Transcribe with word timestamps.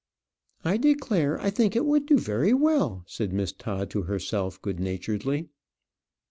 "I 0.65 0.77
declare 0.77 1.39
I 1.39 1.51
think 1.51 1.75
it 1.75 1.85
would 1.85 2.07
do 2.07 2.17
very 2.17 2.55
well," 2.55 3.03
said 3.05 3.31
Miss 3.31 3.51
Todd 3.51 3.91
to 3.91 4.01
herself 4.01 4.59
good 4.59 4.79
naturedly. 4.79 5.49